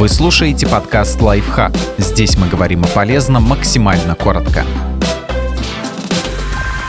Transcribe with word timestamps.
Вы 0.00 0.08
слушаете 0.08 0.66
подкаст 0.66 1.20
«Лайфхак». 1.20 1.76
Здесь 1.98 2.34
мы 2.38 2.48
говорим 2.48 2.82
о 2.84 2.86
полезном 2.86 3.42
максимально 3.42 4.14
коротко. 4.14 4.64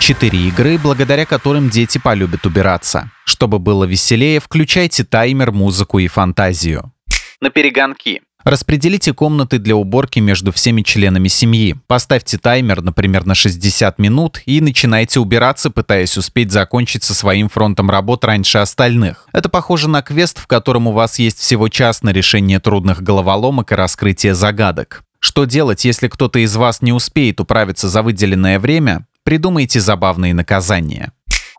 Четыре 0.00 0.38
игры, 0.48 0.78
благодаря 0.78 1.26
которым 1.26 1.68
дети 1.68 1.98
полюбят 1.98 2.46
убираться. 2.46 3.10
Чтобы 3.26 3.58
было 3.58 3.84
веселее, 3.84 4.40
включайте 4.40 5.04
таймер, 5.04 5.52
музыку 5.52 5.98
и 5.98 6.08
фантазию. 6.08 6.94
На 7.42 7.50
перегонки. 7.50 8.22
Распределите 8.44 9.14
комнаты 9.14 9.58
для 9.58 9.74
уборки 9.74 10.18
между 10.18 10.52
всеми 10.52 10.82
членами 10.82 11.28
семьи. 11.28 11.76
Поставьте 11.86 12.36
таймер, 12.36 12.82
например, 12.82 13.24
на 13.24 13.34
60 13.34 13.98
минут 13.98 14.42
и 14.44 14.60
начинайте 14.60 15.18
убираться, 15.18 15.70
пытаясь 15.70 16.18
успеть 16.18 16.52
закончить 16.52 17.04
со 17.04 17.14
своим 17.14 17.48
фронтом 17.48 17.90
работ 17.90 18.22
раньше 18.22 18.58
остальных. 18.58 19.26
Это 19.32 19.48
похоже 19.48 19.88
на 19.88 20.02
квест, 20.02 20.38
в 20.38 20.46
котором 20.46 20.86
у 20.86 20.92
вас 20.92 21.18
есть 21.18 21.38
всего 21.38 21.70
час 21.70 22.02
на 22.02 22.10
решение 22.10 22.60
трудных 22.60 23.02
головоломок 23.02 23.72
и 23.72 23.76
раскрытие 23.76 24.34
загадок. 24.34 25.04
Что 25.20 25.46
делать, 25.46 25.86
если 25.86 26.08
кто-то 26.08 26.38
из 26.38 26.54
вас 26.54 26.82
не 26.82 26.92
успеет 26.92 27.40
управиться 27.40 27.88
за 27.88 28.02
выделенное 28.02 28.58
время? 28.58 29.06
Придумайте 29.22 29.80
забавные 29.80 30.34
наказания. 30.34 31.12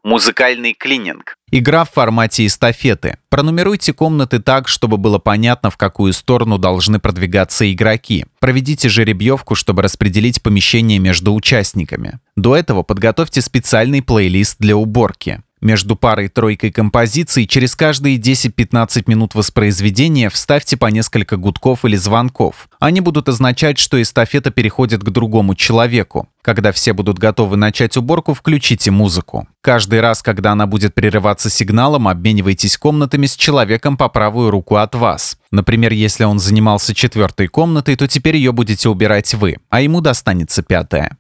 Музыкальный 0.06 0.76
клининг. 0.76 1.36
Игра 1.50 1.84
в 1.84 1.90
формате 1.90 2.46
эстафеты. 2.46 3.18
Пронумеруйте 3.30 3.92
комнаты 3.92 4.38
так, 4.38 4.68
чтобы 4.68 4.98
было 4.98 5.18
понятно, 5.18 5.72
в 5.72 5.78
какую 5.78 6.14
сторону 6.14 6.60
должны 6.60 7.00
продвигаться 7.00 7.74
игроки. 7.74 8.28
Проведите 8.40 8.88
жеребьевку, 8.88 9.56
чтобы 9.56 9.82
распределить 9.82 10.44
помещение 10.44 11.00
между 11.00 11.34
участниками. 11.34 12.20
До 12.36 12.56
этого 12.56 12.84
подготовьте 12.84 13.42
специальный 13.42 14.04
плейлист 14.04 14.58
для 14.60 14.78
уборки. 14.78 15.42
Между 15.66 15.96
парой-тройкой 15.96 16.72
композиций 16.72 17.48
через 17.48 17.76
каждые 17.76 18.18
10-15 18.18 19.06
минут 19.08 19.34
воспроизведения 19.34 20.30
вставьте 20.30 20.78
по 20.78 20.86
несколько 20.86 21.38
гудков 21.38 21.86
или 21.86 21.96
звонков. 21.96 22.70
Они 22.80 23.02
будут 23.02 23.30
означать, 23.30 23.80
что 23.80 24.00
эстафета 24.00 24.52
переходит 24.52 25.02
к 25.02 25.10
другому 25.10 25.56
человеку. 25.56 26.30
Когда 26.44 26.72
все 26.72 26.94
будут 26.94 27.18
готовы 27.18 27.58
начать 27.58 27.98
уборку, 27.98 28.36
включите 28.36 28.92
музыку. 28.92 29.48
Каждый 29.62 30.02
раз, 30.02 30.22
когда 30.22 30.52
она 30.52 30.68
будет 30.68 30.94
прерываться 30.94 31.50
сигналом, 31.50 32.08
обменивайтесь 32.08 32.78
комнатами 32.78 33.26
с 33.26 33.36
человеком 33.36 33.98
по 33.98 34.08
правую 34.08 34.52
руку 34.52 34.76
от 34.76 34.94
вас. 34.94 35.40
Например, 35.50 35.92
если 35.92 36.26
он 36.26 36.38
занимался 36.38 36.94
четвертой 36.94 37.48
комнатой, 37.48 37.96
то 37.96 38.08
теперь 38.08 38.36
ее 38.36 38.52
будете 38.52 38.88
убирать 38.88 39.34
вы, 39.34 39.58
а 39.72 39.82
ему 39.82 40.02
достанется 40.02 40.62
пятая. 40.62 41.18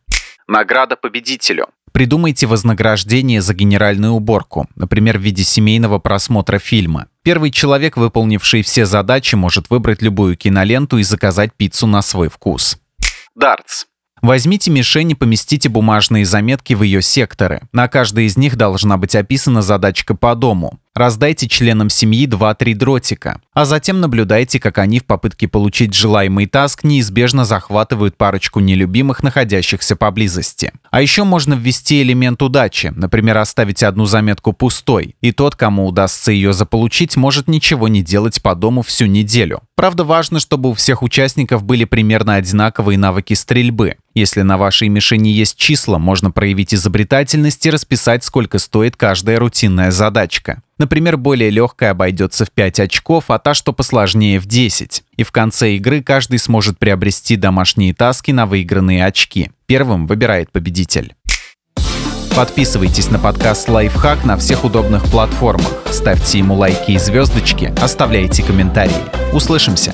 Награда 0.48 0.96
победителю. 0.98 1.66
Придумайте 1.96 2.46
вознаграждение 2.46 3.42
за 3.42 3.54
генеральную 3.54 4.12
уборку, 4.12 4.68
например, 4.76 5.18
в 5.18 5.22
виде 5.22 5.46
семейного 5.46 5.98
просмотра 5.98 6.60
фильма. 6.60 7.08
Первый 7.24 7.52
человек, 7.52 7.96
выполнивший 7.96 8.64
все 8.64 8.86
задачи, 8.86 9.36
может 9.36 9.70
выбрать 9.70 10.02
любую 10.02 10.36
киноленту 10.36 10.98
и 10.98 11.04
заказать 11.04 11.54
пиццу 11.56 11.88
на 11.88 12.02
свой 12.02 12.28
вкус. 12.28 12.78
Дартс. 13.34 13.86
Возьмите 14.22 14.72
мишень 14.72 15.12
и 15.12 15.16
поместите 15.16 15.70
бумажные 15.70 16.26
заметки 16.26 16.74
в 16.74 16.84
ее 16.84 17.02
секторы. 17.02 17.62
На 17.72 17.88
каждой 17.88 18.26
из 18.26 18.36
них 18.36 18.58
должна 18.58 18.98
быть 18.98 19.16
описана 19.16 19.62
задачка 19.62 20.16
по 20.16 20.36
дому. 20.36 20.78
Раздайте 20.96 21.50
членам 21.50 21.90
семьи 21.90 22.26
2-3 22.26 22.74
дротика, 22.74 23.42
а 23.54 23.66
затем 23.66 24.00
наблюдайте, 24.00 24.62
как 24.62 24.78
они 24.78 25.00
в 25.00 25.06
попытке 25.06 25.46
получить 25.46 25.94
желаемый 25.94 26.46
таск 26.46 26.86
неизбежно 26.86 27.44
захватывают 27.44 28.16
парочку 28.16 28.62
нелюбимых, 28.62 29.22
находящихся 29.22 29.98
поблизости. 29.98 30.72
А 30.92 31.02
еще 31.02 31.26
можно 31.26 31.54
ввести 31.54 32.02
элемент 32.02 32.42
удачи, 32.42 32.94
например, 32.96 33.40
оставить 33.40 33.84
одну 33.84 34.06
заметку 34.06 34.54
пустой, 34.54 35.18
и 35.20 35.34
тот, 35.34 35.58
кому 35.58 35.86
удастся 35.86 36.32
ее 36.32 36.54
заполучить, 36.54 37.18
может 37.18 37.50
ничего 37.50 37.90
не 37.90 38.02
делать 38.02 38.42
по 38.42 38.56
дому 38.56 38.82
всю 38.82 39.06
неделю. 39.08 39.64
Правда, 39.76 40.06
важно, 40.06 40.40
чтобы 40.40 40.70
у 40.70 40.74
всех 40.74 41.04
участников 41.04 41.66
были 41.66 41.84
примерно 41.84 42.36
одинаковые 42.36 42.98
навыки 42.98 43.34
стрельбы. 43.34 43.98
Если 44.14 44.44
на 44.44 44.58
вашей 44.58 44.88
мишени 44.88 45.28
есть 45.28 45.58
числа, 45.58 45.98
можно 45.98 46.32
проявить 46.32 46.74
изобретательность 46.74 47.66
и 47.66 47.70
расписать, 47.70 48.24
сколько 48.24 48.60
стоит 48.60 48.96
каждая 48.96 49.40
рутинная 49.40 49.92
задачка. 49.92 50.62
Например, 50.78 51.16
более 51.16 51.50
легкая 51.50 51.92
обойдется 51.92 52.44
в 52.46 52.52
5 52.52 52.82
очков, 52.82 53.26
а 53.30 53.40
та, 53.40 53.54
что 53.54 53.72
посложнее, 53.72 54.40
в 54.40 54.46
10. 54.46 55.04
И 55.16 55.24
в 55.24 55.32
конце 55.32 55.76
игры 55.76 56.04
каждый 56.04 56.38
сможет 56.38 56.78
приобрести 56.78 57.38
домашние 57.38 57.94
таски 57.94 58.32
на 58.32 58.46
выигранные 58.46 59.06
очки. 59.06 59.52
Первым 59.68 60.06
выбирает 60.06 60.52
победитель. 60.52 61.16
Подписывайтесь 62.36 63.10
на 63.10 63.18
подкаст 63.18 63.70
«Лайфхак» 63.70 64.26
на 64.26 64.36
всех 64.36 64.66
удобных 64.66 65.06
платформах. 65.06 65.72
Ставьте 65.90 66.40
ему 66.40 66.56
лайки 66.56 66.92
и 66.92 66.98
звездочки, 66.98 67.74
оставляйте 67.82 68.44
комментарии. 68.44 68.92
Услышимся! 69.32 69.94